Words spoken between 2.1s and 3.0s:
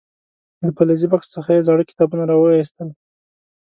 راو ویستل.